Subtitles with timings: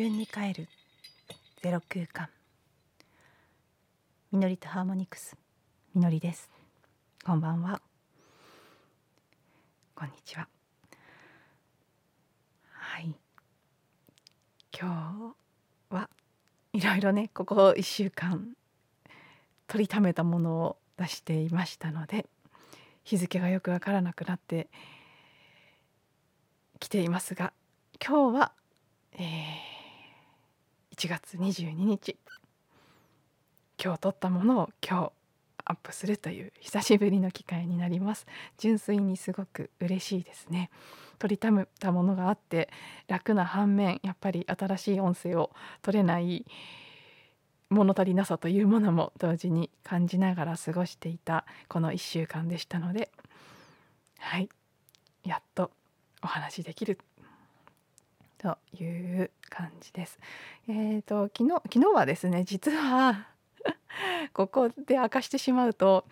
[0.00, 0.66] 分に帰る。
[1.62, 2.30] ゼロ空間。
[4.32, 5.36] みのりとハーモニクス。
[5.94, 6.48] みのりです。
[7.22, 7.82] こんばんは。
[9.94, 10.48] こんにちは。
[12.72, 13.14] はい。
[14.72, 15.34] 今
[15.90, 16.08] 日は
[16.72, 18.54] いろいろねここ1週間
[19.66, 22.24] 取りためたものを出していましたので
[23.04, 24.68] 日付がよくわからなくなって
[26.78, 27.52] きていますが
[28.02, 28.52] 今日は、
[29.12, 29.69] えー、
[31.00, 32.18] 1月22日。
[33.82, 35.12] 今日撮ったものを今日
[35.64, 38.26] アップするという久しぶりの機会になります。
[38.58, 40.68] 純粋にすごく嬉しいですね。
[41.18, 42.68] 取りためたものがあって
[43.08, 46.44] 楽な反面やっぱり新しい音声を取れない
[47.70, 53.10] 物足りなさというものも同時に感じながら過ごしていたこの1週間でしたので
[54.18, 54.50] はい
[55.24, 55.70] やっと
[56.22, 56.98] お話できる
[58.40, 60.18] という感じです。
[60.66, 63.26] えーと、昨日昨日はですね実は
[64.32, 66.06] ここで明かしてしまうと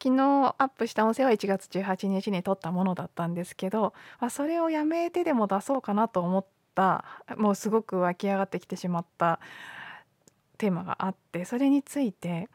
[0.00, 7.04] 昨日アップした音声は1月18日に撮ったものだったんですけど、まあ、それをやめてでも出そうかなと思った
[7.36, 9.40] もうすごく湧き上がってきてしまった
[10.56, 12.48] テーマがあってそれについて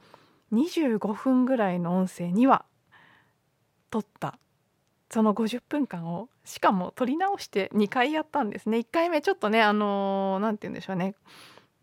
[0.53, 2.65] 25分ぐらいの音声には
[3.91, 4.39] 撮った
[5.11, 11.15] その50分間をしかも撮り直して2回やったんですね1回目ちょっとねあの何、て言うんでしょうね、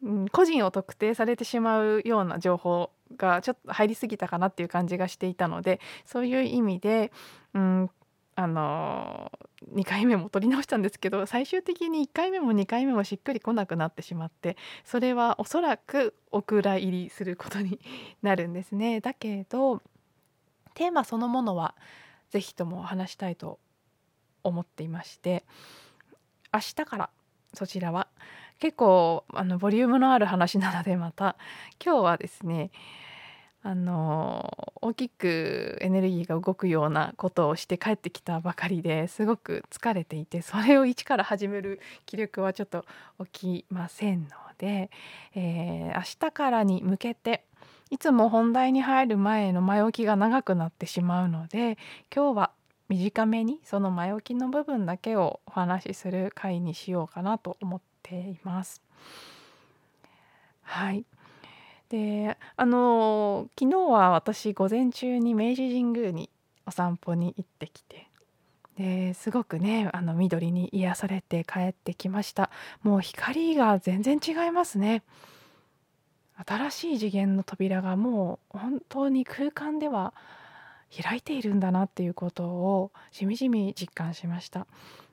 [0.02, 7.12] うん、個人を特定されてしまうような情報がちょっと入りすぎたかなっていう感じがしていたのでそういう意味で、
[7.54, 7.90] うん、
[8.34, 9.30] あの
[9.74, 17.78] 2回目も撮り直したんですけど最終的に1回目も2回目もしっくりこなくなってしまってそれはおそらくお蔵入りすることに
[18.22, 19.00] なるんですね。
[19.00, 19.82] だけど
[20.74, 21.74] テーマそのものは
[22.30, 23.58] 是非とも話したいと
[24.44, 25.44] 思っていまして
[26.52, 27.10] 明日から
[27.54, 28.08] そちらは
[28.58, 31.36] 結構あのボリュームのある話なのでまた
[31.84, 32.70] 今日はですね
[33.64, 42.84] あの大きくエネルギーが動くようなことをして帰ってきたばかりですごく疲れていてそれを一から始める気力はちょっと
[43.32, 44.90] 起きませんので、
[45.36, 47.44] えー、明日からに向けて
[47.90, 51.78] いつも本題に入る前の前置きが長くなってしまうので
[52.14, 52.50] 今日は
[52.88, 58.82] 短めにその前置きの部分だけをお話しする回にしようかなと思っています。
[60.62, 61.04] はい。
[61.88, 66.30] であの昨日は私午前中に明治神宮に
[66.66, 68.08] お散歩に行ってきて
[68.78, 72.50] ですごくねあの緑に癒されて帰ってきました。
[72.82, 75.02] もう光が全然違いますね。
[76.46, 80.14] 新しい次元の扉がもう本当に空間では
[81.02, 84.66] 開いているんだなっていうことをしみじみ実感しました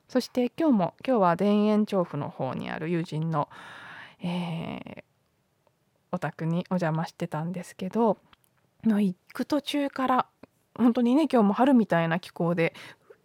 [0.08, 3.48] そして今日も今日は田園調布の方にある友人の、
[4.22, 5.02] えー、
[6.12, 8.18] お宅にお邪魔してたんですけど
[8.84, 10.26] の行く途中から
[10.74, 12.74] 本当にね今日も春みたいな気候で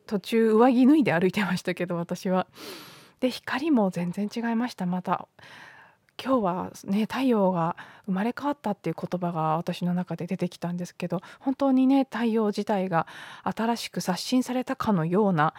[0.05, 2.47] 途中上着脱いで歩いてましたけど私は。
[3.21, 5.27] で光も全然違いましたまた
[6.21, 13.07] 今日はね太陽が生まれ変わったっていう言葉が私の中で出てきたんですけど本当にね太陽自体が
[13.43, 15.53] 新しく刷新されたかのような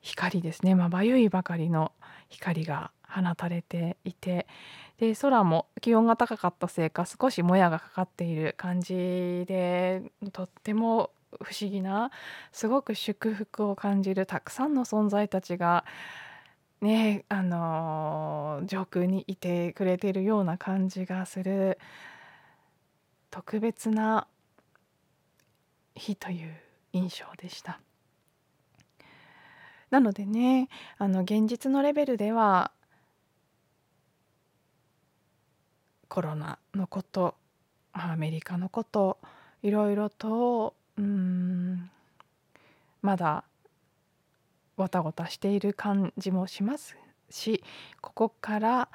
[0.00, 0.74] 光ですね。
[0.74, 1.92] まばゆいばかりの
[2.28, 4.46] 光が放たれていて
[4.98, 8.94] で空も気温が高かったせいか少しもやがかかっている感じ
[9.46, 10.02] で
[10.32, 11.10] とっても
[11.42, 12.10] 不思議な
[12.52, 15.84] すごく祝福を感じるたくさんの存在たちが
[16.82, 21.78] ねあの、上空にいてくれてるような感じがする
[23.30, 24.26] 特別な
[25.94, 26.54] 日という
[26.92, 27.80] 印象でした。
[29.90, 32.72] なのでねあの現実のレベルでは
[36.08, 37.34] コロナのこと
[37.92, 39.18] アメリカのこと
[39.62, 41.90] いろいろとうん
[43.02, 43.44] まだ
[44.76, 46.96] ごたごたしている感じもします
[47.30, 47.62] し
[48.00, 48.88] ここから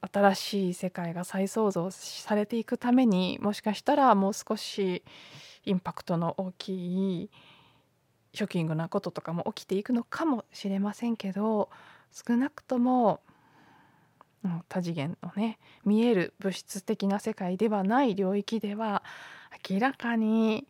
[0.00, 5.02] 新しい世界が再創造されていくためにもしかしたらもう少し
[5.64, 7.30] インパクトの大きい
[8.32, 11.70] ショッキングなこととかも起きていくのかもしれませんけど
[12.12, 13.20] 少なくとも
[14.68, 19.02] 多次元のね見える物質的な世界ではない領域では
[19.68, 20.66] 明らかに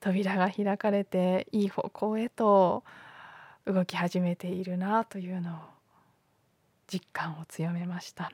[0.00, 2.84] 扉が開かれていい方向へと
[3.66, 5.54] 動き始めているなというのを
[6.86, 8.32] 実感を強めました。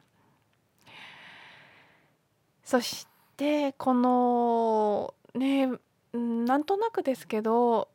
[2.64, 3.06] そし
[3.36, 5.68] てこのね
[6.12, 7.88] なんとなくですけど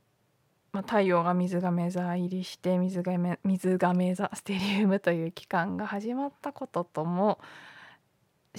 [0.72, 7.40] まあ、太陽が水亀座入りして水亀水亀座ステリウムという期間が始まったこととも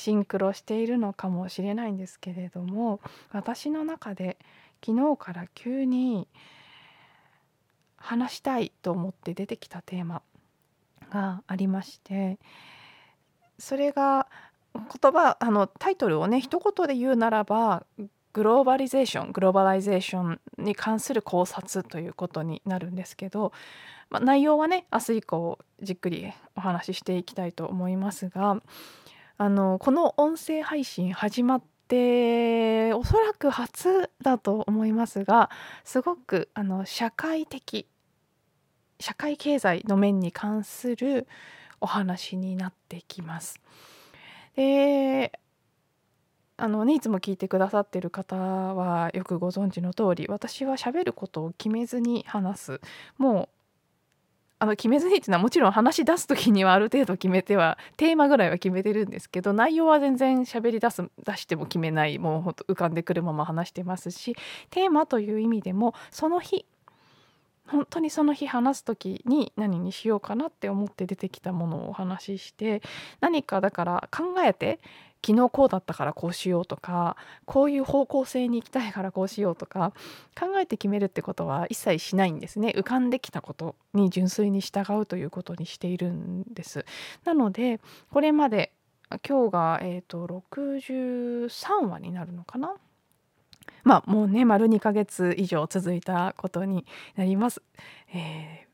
[0.00, 3.00] シンクロしているのかもしれないんですけれども
[3.31, 4.38] 私の中で
[4.85, 6.26] 昨日から急に
[7.97, 10.23] 話したいと思って出てきたテーマ
[11.11, 12.38] がありまして
[13.58, 14.26] それが
[14.75, 17.85] 言葉あのタイトルをね一言で言うならば
[18.32, 23.52] グローバリゼーショングローバライゼーションに関する考察ということになるんですけど、
[24.08, 28.62] まあ、内容はね明日以降じっくりお話ししていきたいと思いますが
[29.42, 35.48] あのこの音声配信始まっておそらく初だと思いますが
[35.82, 37.87] すごくあの社会的
[38.98, 41.26] 社会経済の面に関する
[41.81, 43.58] お話になってきます。
[44.56, 45.32] で
[46.58, 52.81] あのねいつも聞いてくださってる方はよくご存知の通り私は喋ることを決めずに話す
[53.16, 53.59] もう
[54.62, 64.36] あの決めずにっていうのはもちろん話し出す時にはある程度決めてはテーマぐらいは決めてるんですけど内容は全然喋り出す出しても決めないもうほんと浮かんでくるまま話してますし
[64.68, 66.66] テーマという意味でもその日
[67.68, 72.82] 本当にその日話す時に何にしようかなって思って出てきたものをお話しして
[73.20, 74.80] 何かだから考えて
[75.25, 79.93] 昨日こうだったからこうしようとかこういう方向性に行きたいからこうしようとか
[80.38, 82.72] 考えて決めるってことは一切しないんですね。
[82.76, 86.84] 浮かんできたことに純粋に従うということにしているんです。
[87.25, 87.81] なので
[88.11, 88.72] これまで
[89.28, 92.76] 今日が、えーと、63話になるのかな？
[93.82, 97.62] まあもうね丸2ヶ月以上続いたことになります、
[98.12, 98.69] えー、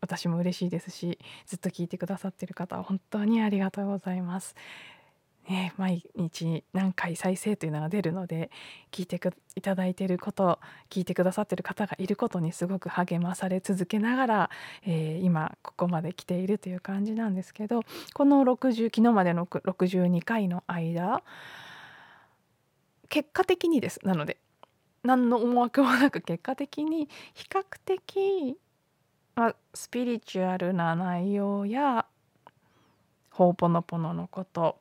[0.00, 4.54] 私も嬉しいですしずっと聞いてくださってる方は本当にありがとうございます。
[5.48, 8.50] ね、毎日何回再生というのが出るので
[8.92, 9.20] 聞いて
[9.56, 10.60] いただいていること
[10.90, 14.50] 聞いてくださっている方がいることにすごく励まされ続けながら、
[14.86, 17.82] えー、今ここまで来ているという感じなんですけど
[18.14, 21.22] この60昨日までの62回の間
[23.08, 23.98] 結果的にです。
[24.04, 24.38] なので
[25.02, 28.56] 何の思惑もなく結果的に比較的、
[29.34, 32.06] まあ、スピリチュアルな内容や
[33.30, 34.79] ほうぽのぽののこと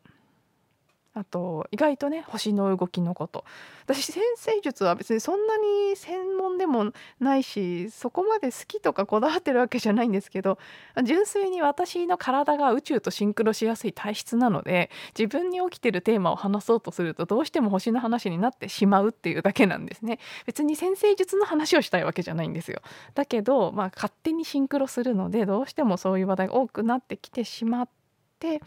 [1.16, 3.44] あと意外とね星の動きのこと。
[3.86, 10.60] 私先生術は別にそんなに専門でもないしそこまで好きとかこだわってるわけじゃないんですけど
[11.04, 20.20] 純粋に私の体が宇宙とシンクロしやすい体質なので自分に起きてるテーマを話そうとするとどうしても星の話になってしまうっていうだけなんですね。
[20.46, 22.82] 別に先生術の話をしたいわけじゃないんですよ。
[23.16, 27.90] だけどまあ勝手にシンクロするのでどうしてもそういう話題が多くなってきてしまっ
[28.38, 28.62] て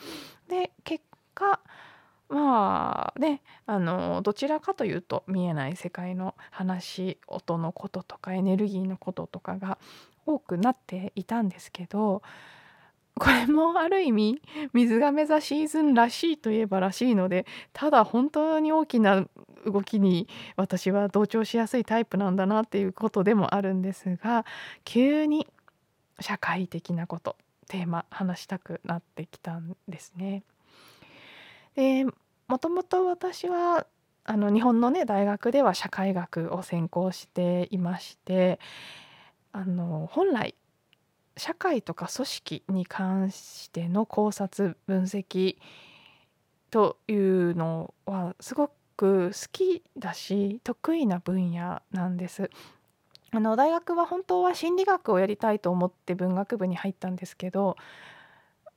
[0.48, 1.04] で結
[1.34, 1.60] 果
[2.32, 9.76] まあねあのどちらかというと見えない世界の話音のこととかエネルギーのこととかが
[10.24, 12.22] 多くなっていたんですけど
[13.20, 14.40] これもある意味
[14.72, 17.44] 水亀座シーズンらしいといえばらしいので
[17.74, 19.26] ただ本当に大きな
[19.66, 20.26] 動きに
[20.56, 24.46] 私は同調しやすいタイプなんだなっていうことでもあるんですが
[24.84, 25.46] 急に
[26.18, 27.36] 社会的なこと
[27.68, 30.42] テーマ話したくなってきたんですね。
[31.74, 32.06] で
[32.52, 33.86] もともと私は
[34.24, 38.60] あの日本のね大学では社会学を専攻していまして
[39.52, 40.54] あの本来
[41.38, 45.56] 社会とか組織に関しての考察分析
[46.70, 52.50] というのはすごく好きだし得意な分野なんです。
[53.30, 57.78] あの大学は本当は心理学をやりたいと思って文学部に入ったんですけど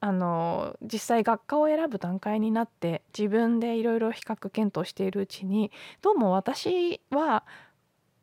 [0.02, 5.72] あの実際学科を選ぶ段階になって自分でいろいろ比較検討しているうちに
[6.02, 7.44] どうも私は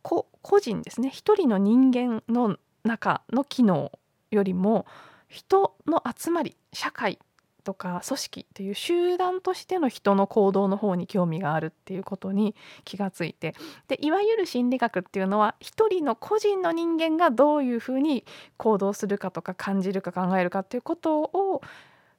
[0.03, 0.27] 個
[0.61, 1.11] 人ですね。
[1.11, 3.93] 一人の人間の中の機能
[4.31, 4.87] よりも
[5.29, 7.19] 人の集まり社会
[7.63, 12.55] とか組織という集団としての人の行動の方に興味があるっていうことに
[12.85, 13.55] 気がついて
[13.89, 18.25] でいわゆる心理学っていうのは一人の個人の人間がどういうふうに
[18.57, 21.63] 行動するかとか感じるか考えるかっていうことを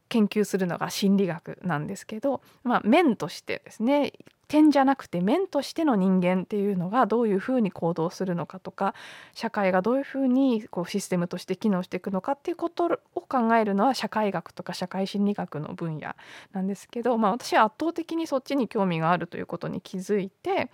[0.10, 4.14] 研究するのが心理学なんですけど、まあ、面としてですね
[4.53, 8.93] 点じゃなくて面としての人間っていうのがどういうふうに行動するのかとか
[9.33, 16.13] 社会がどういうふうにこうシステムとして機能していくのかっていうことを考えるのは社会学とか社会心理学の分野
[16.51, 20.69] なんですけど、まあ、私は圧倒的にそっちに興味があるということに気づいて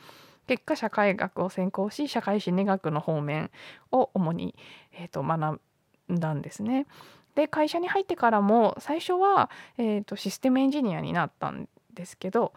[0.48, 3.50] 結果社会学を専攻し社会心理学の方面
[3.94, 4.56] を主に、
[4.92, 5.62] えー、と学
[6.12, 6.86] んだんですね。
[7.36, 12.52] で会社に入ってからも最初は、えーと、システムエンジニアになったんですけど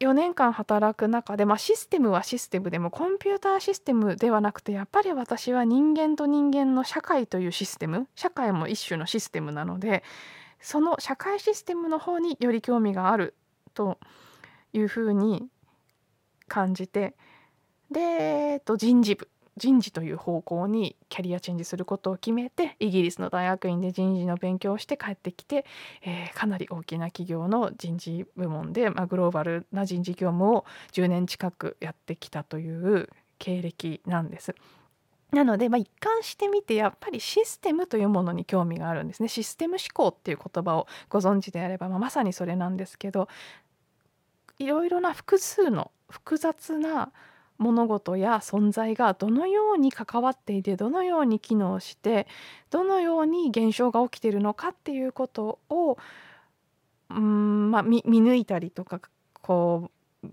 [0.00, 10.04] 4年間働く中で、まあ、システムはシステムでもコンピューターシステムではなくてやっぱり私は人間と人間の社会というシステム社会も一種のシステムなので
[10.60, 13.34] その社会システムの方により興味がある
[13.74, 13.98] と
[14.72, 15.48] いうふうに
[16.46, 17.14] 感じて
[17.90, 19.28] で、えっと、人事部。
[19.58, 25.66] 人事という方向にキャリアチェンジすることを決めてイギリスの大学院で人事の勉強をして帰ってきて、
[26.02, 34.54] えー、かなり大きな企業の人事部門で、まあ、グローバルな人事業務を10年近くやってきたという経歴なんです。
[35.32, 39.28] なので、まあ、一貫してみてやっぱりシステムというものに興味があるんですね。
[39.28, 43.28] システム思考っていう言葉をご存知であれば、まあ、まさにそれなんですけど
[44.58, 47.12] いろいろな複数の複雑な
[47.58, 52.26] 物事や存在がどのように関わっていてどのように機能して
[52.70, 55.98] どのように現象が起きているのかっていうことを
[57.10, 59.00] うん、まあ、見抜いたりとか
[59.34, 59.90] こ
[60.22, 60.28] う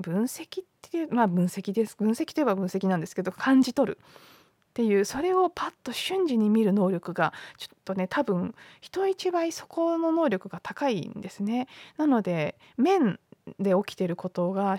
[0.00, 11.66] 分析っていうまあ分析です分析といえば分析なんですけど感じ取るっていうそれをパッと瞬時に見る能力がちょっとね多分人一倍そこの能力が高いんですね。
[11.96, 13.18] なので面
[13.58, 14.78] で起きてることが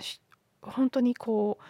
[0.62, 1.64] 本当にこう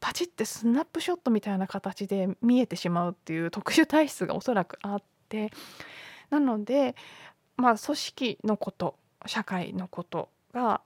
[0.00, 5.50] パチってスナップショットみたいな形で見えてしまうっていう特殊体質がおそらくあって
[6.30, 6.94] なので
[7.56, 10.80] まあ組織のこと社会のことが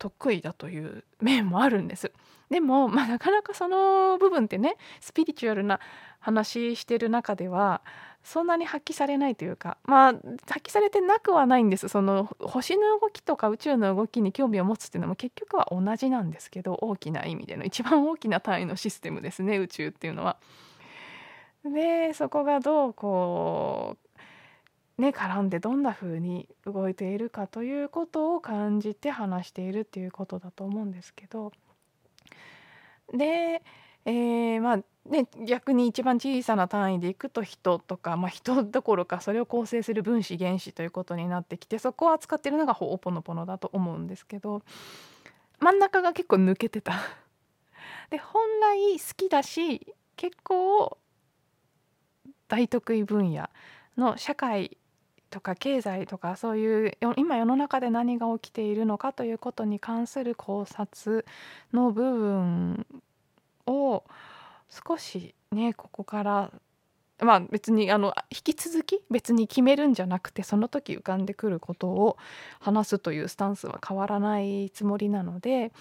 [0.00, 2.10] 得意だという面もあるんです。
[2.50, 5.78] でも、まあ、なかなかその部分ってねスピリチュアルな
[6.18, 7.80] 話してる中では
[8.24, 20.38] そんなに発揮されないというかまあ発揮されてなくはないんですその星の動きとか宇宙の動きに興味を持つっていうのも結局は同じなんですけど大きな意味での一番大きな単位のシステムですね宇宙っていうのは。
[21.64, 24.09] でそこがどうこう
[25.00, 31.52] ね絡んでどんな風に動いているかということを感じて話しているっていうことだと思うんですけど
[33.12, 33.62] で、
[34.04, 34.78] えー、まあ
[35.08, 44.62] ね、逆に一番小さな単位でいくと人とか、まあ、人どころかそれを構成する分子原子ということになってきてそこを扱ってるのがホオポノポノだと思うんですけど
[45.58, 46.94] 真ん中が結構抜けてた。
[48.10, 50.98] で本来好きだし結構
[52.48, 53.48] 大得意分野
[53.96, 54.76] の社会
[55.30, 61.24] とか経済とかそういう今世の中で何が起きているのかということに関する考察
[61.72, 62.86] の部分
[63.66, 64.04] を
[64.68, 66.52] 少しねここから
[67.22, 72.16] まあ別にあの引き続き別に決めるんじゃなくてその時浮かんでくることを
[72.60, 75.72] 話すというスタンスは変わらないつもりなので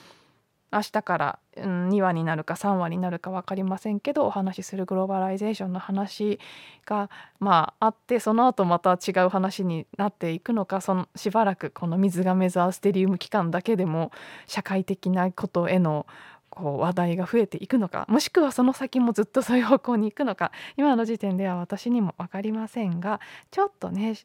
[0.71, 6.39] 明日から、うん、2話になるか3話になるか分かりませんけどお話しするグローバライゼーションの話
[6.85, 7.09] が
[7.39, 14.11] まああってその後また違う話になっていくのかそのしばらくこの水亀座アステリウム期間だけでも
[14.45, 16.05] 社会的なことへの
[16.49, 23.19] こう話題が増えていくのかもしくはその先もずっとそういう方向に行くのか今の時点では私にも分かりませんが
[23.51, 24.15] ちょっとね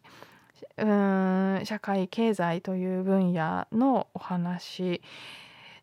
[0.77, 5.03] うん社会経済という分野のお話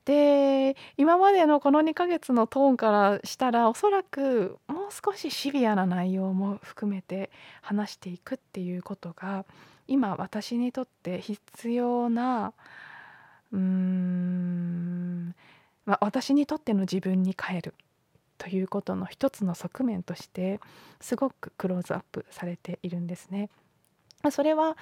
[0.06, 7.30] で今までのこの2ヶ月のトーンからしたらおそらくもう少しシビアな内容も含めて
[7.62, 9.46] 話していくっていうことが
[9.88, 12.54] 今私にとって必要な
[13.52, 15.36] うーん
[15.86, 17.74] まあ、私にとっての自分に変える
[18.38, 20.60] ということの一つの側面として
[21.00, 23.50] すごくクローズアップされているんですね。
[24.32, 24.78] それは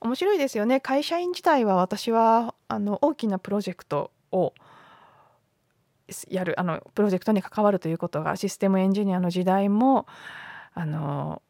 [0.00, 4.54] 面白いですよね会社員自体は私はあの大きなプロジェクトを
[6.28, 10.06] やるあのプロジェクトに関わるということがシステムエンジニアの時代も
[10.74, 11.42] あの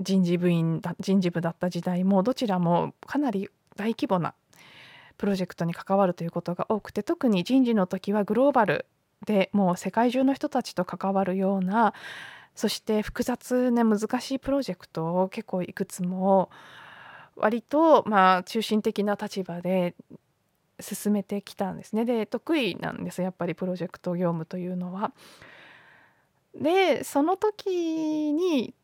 [0.00, 4.34] 人事部員だ人事部だった時代もどちらもかなり大規模な
[5.16, 8.86] プロジェクトに関わるということが多くて特に人事の時はグローバル
[9.26, 11.92] でもう世界中の人たちと関わるような
[12.54, 16.50] そして複雑な難しいプロジェクトを結構いくつも
[17.36, 19.94] 割とまあ中心的な立場で
[20.80, 22.04] 進めてきたんですね。
[22.04, 25.12] で得意なんですやっぱりプロジェクト業務というのは。
[26.54, 28.74] でその時に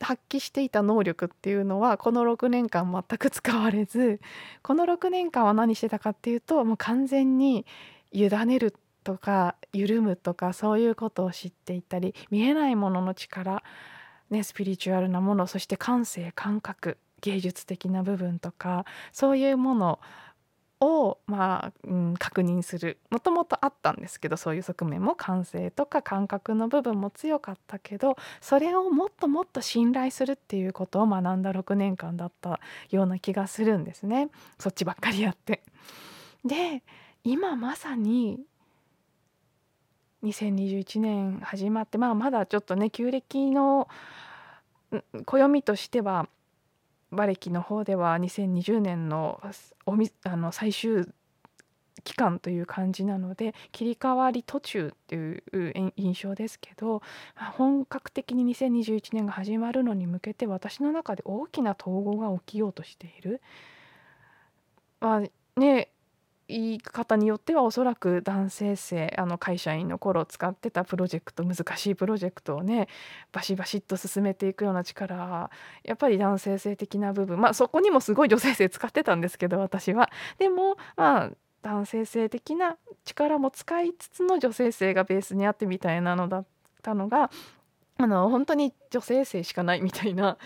[0.00, 4.20] 発揮していた能力っていうのはこの6年間全く使われず
[4.62, 7.66] この6年間は何してたかっていうともう完全に
[8.12, 13.62] 委ねるとか緩むとかそういうことを知っていたり見えないものの力、
[14.30, 19.98] ね、スピリチュアルなものそして感性感覚芸術的な部分とかそういうものを、
[21.26, 35.62] まあうん、確認するもともとあったんですけどそういう側面も感性とか感覚の部分も強かったけどそれをもっともっと信頼するっていうことを学んだ6年間だったような気がするんですねそっちばっかりやって。
[36.44, 36.82] で
[37.24, 38.40] 今まさに
[40.22, 43.88] 2021年始まって、まあ、まだちょっとね旧暦の
[45.26, 46.28] 暦としては
[47.10, 49.40] 馬歴の方では2020年の
[49.86, 51.06] おみあの最終
[52.04, 57.02] 期間という感じなので切り替わり途中という印象ですけど
[57.34, 63.40] 本格的に2021年が始まるのに向けて私の中で大きな統合が起きようとしている。
[65.00, 65.88] まあね
[66.48, 72.88] 言い方によってはおそらく男性性あの会社員の頃使ってたプロジェクト難しいプロジェクトをね
[73.32, 75.50] バシバシッと進めていくような力
[75.84, 80.10] やっぱり男性性的な部分まあそこにもすごい女性性使ってたんですけど私は。
[80.38, 81.30] でもまあ
[81.62, 86.46] 男性性的な力も使いつつの女性性がベースにあってみたいなのだっ
[86.82, 87.30] たのが
[87.98, 90.38] あの本当に女性性しかないみたいな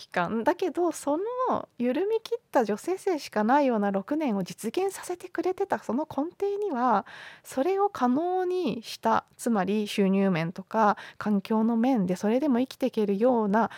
[0.00, 7.04] 期間だけどその緩み切った女性性しかないような6年を実現させてくれてたその根底には
[7.44, 13.70] それを可能にしたつまり収入面とか環境の面でそれでも生きていけるような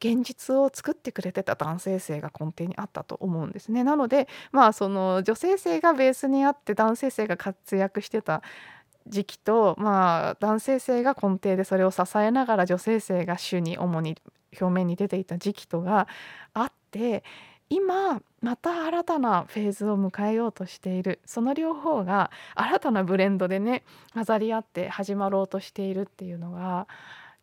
[0.00, 3.84] 現実を作ってくれてた男性性が根底にあったと思うんですね。
[3.84, 8.42] なのでまあその女性性がベースにあって男性性が活躍してた
[9.08, 14.16] 時期と、まあ、男性性が根底でそれを支えながら女性性が主に主に
[14.60, 16.08] 表面に出ていた時期とが
[16.54, 17.22] あって
[17.70, 21.20] 今また新たなフェーズを迎えようとしている。
[21.26, 23.82] その両方が新たなブレンドでね
[24.14, 26.86] 混ざり合って始まろうとしているっていうのが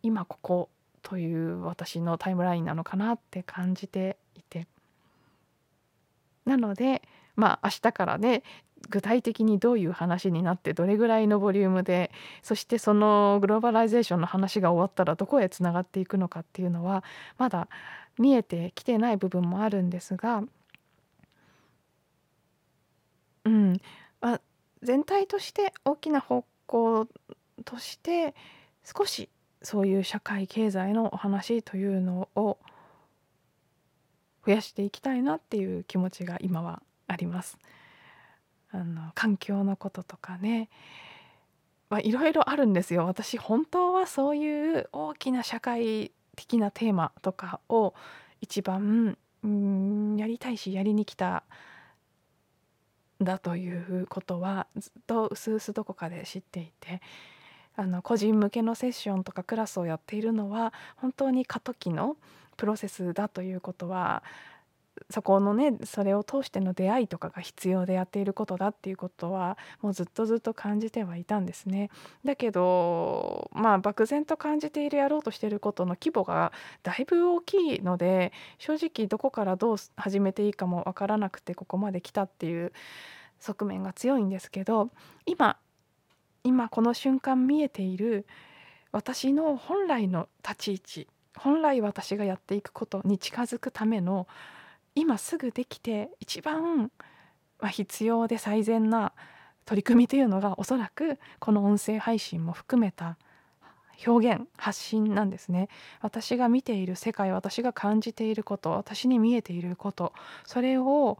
[0.02, 0.70] 今ここ
[1.04, 4.68] という私のタイムラインなのかなって感じていて。
[6.46, 7.02] なので
[7.36, 8.44] まあ明日からね
[8.90, 12.12] 具体的にどういう話になってどれぐらいのボリュームで
[12.44, 17.04] そしてそのグローバライゼーションの話が終わったらどこへつながっていくのかっていうのは
[17.38, 17.68] まだ
[18.18, 20.44] 見えてきてない部分もあるんですが、
[23.46, 23.78] うん
[24.22, 24.42] まあ、
[24.82, 27.08] 全体として大きな方向
[27.64, 28.36] として
[28.84, 29.30] 少し
[29.62, 32.58] そういう社会経済のお話というのを
[34.46, 37.58] 増やしていきたいなっていう気持ちが今はあります。
[38.76, 40.70] あの環境のこととかね。
[42.02, 43.06] いろいろあるんですよ。
[43.06, 47.94] 私本当はそういう大きな社会的なテーマとかを
[48.42, 51.44] 一番んやりたいしやりに来た
[53.22, 57.02] だということはずっとうすうすどこかで知っていて。
[57.78, 62.16] あの個人向けのセッションとかクラスをやっているのは本当に過渡期の
[62.56, 64.24] プロセスだということは
[65.10, 71.90] そこのねそれを通しての出会いとかが必要でやっていることだっていうことはもうずっとずっと感じてはいたんですね。
[72.24, 76.52] だけどまあ漠然と感じているやろうとしていることの規模が
[76.84, 82.72] だいぶ大きいので正直どこからどう始めていいかも分からなくてここまで来たっていう
[83.40, 84.90] 側面が強いんですけど
[85.26, 85.58] 今
[86.44, 88.26] 今この瞬間見えている
[88.92, 94.28] 私の本来の立ち位置本来私がやっていくことに近づくための
[94.96, 96.90] 今すぐできて一番、
[97.60, 99.14] ま必要で最善な
[99.66, 103.18] 取り組みというのがおそらくこの音声配信も含めた
[104.06, 105.70] 表現発信なんですね。
[106.02, 110.14] 私が見ている世界私が感じていること私に見えていること
[110.46, 111.18] それを、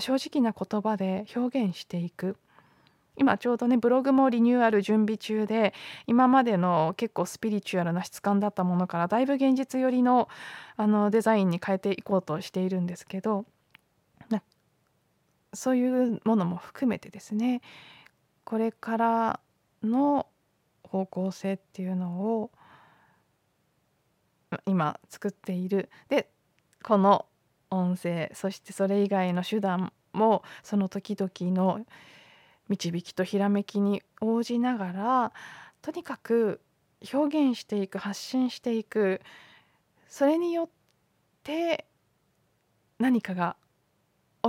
[0.00, 2.36] 正直な言葉で表現していく。
[3.16, 5.74] 今ちょうどねブログもリニューアル準備中で
[6.06, 10.28] 今までの結構スピリチュアルな質感だったものからだいぶ現実寄りの
[10.76, 13.44] あのデザインに変えていこうとしているんですけど
[15.54, 17.60] そういうものも含めてですね
[18.44, 19.40] これから
[19.82, 20.26] の
[20.82, 22.50] 方向性っていうのを
[24.66, 25.90] 今作っている。
[26.08, 26.28] で
[26.82, 27.26] この
[27.70, 31.84] 音声そしてそれ以外の手段もその時々の
[32.68, 35.32] 導きとひらめきに応じながら
[35.82, 36.60] とにかく
[37.12, 39.20] 表現していく発信していく
[40.08, 40.68] それによっ
[41.42, 41.86] て
[42.98, 43.56] 何かが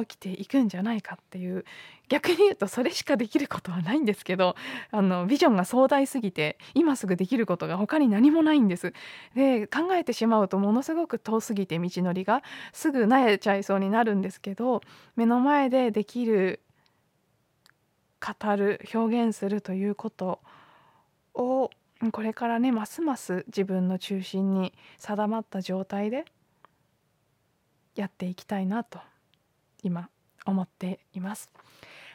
[0.02, 1.66] 起きていくんじゃないかっていう
[2.10, 4.56] 逆に言うとそれしかできることはないんですけど
[4.92, 8.94] あのビジョンが壮大すぎて今すぐできることが他に何もないんです。
[9.36, 14.82] で考えてしまうとものすごく遠すぎて道のりがすぐ萎えちゃいそうになるんですけど
[15.16, 16.60] 目の前でできる
[18.24, 20.40] 語る表現するということ
[21.34, 21.70] を
[22.12, 26.26] これからねますます自分の中心に定まった状態で
[27.96, 29.00] やっていきたいなと
[29.84, 30.10] 今
[30.46, 31.52] 思っています。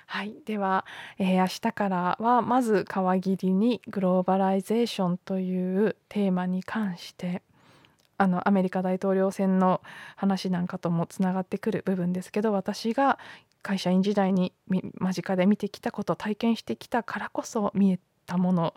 [0.07, 0.87] はい、では、
[1.19, 7.43] えー、明日からはまず川切りにグローバライゼーションというテーマに関して
[8.17, 9.83] あのアメリカ大統領選の
[10.17, 13.19] 話なんかともつながってくる部分ですけど私が
[13.63, 14.53] 会社員時代に
[14.99, 18.75] 間近で見てきたこと体験してきたからこそ見えたもの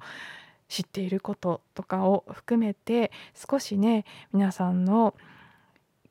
[0.67, 5.15] 知っていることとかを含めて少しね皆さんの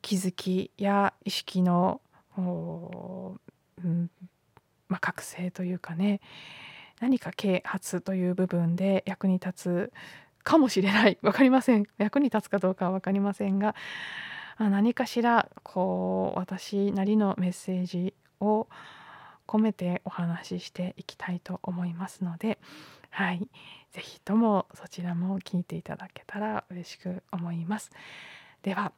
[0.03, 2.01] 気づきや意識の、
[2.37, 4.11] うん
[4.89, 6.21] まあ、覚醒というかね
[7.01, 9.93] 何か啓発という部分で役に立つ
[10.43, 11.19] かもしれない。
[11.23, 11.87] 分かりません。
[11.99, 13.75] 役に立つかどうかは分かりませんが
[14.59, 18.69] 何かしらこう私なりのメッセージを
[19.47, 22.59] 込めてお話ししていきたいと思いますので
[23.11, 23.49] はい。
[23.93, 27.91] 是非ともそちらも聞いていただけたら嬉しく思います。
[28.63, 28.93] では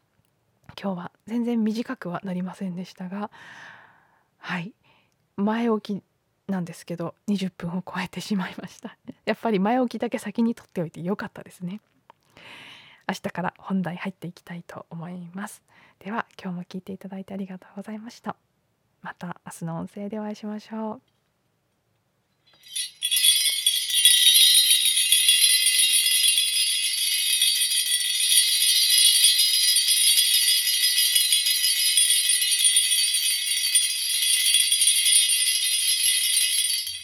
[0.81, 3.31] 今日は全然短くはなりませんでしたが
[4.39, 4.75] はい。
[5.37, 6.03] 前置き
[6.51, 8.99] なんですけど20分を超えてしまいました。
[9.25, 11.81] やっぱり前置きだけ先に取っておいてよかったですね。
[13.09, 15.63] 明日から本題入っていきたいと思います。
[15.99, 18.37] では今日も聞いていただいてありがとうございました。
[19.03, 21.03] また明日の音声でお会いしましょう。